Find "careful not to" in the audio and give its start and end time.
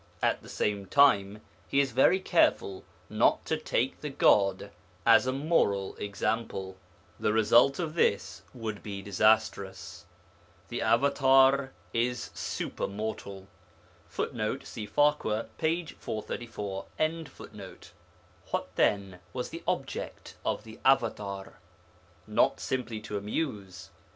2.19-3.55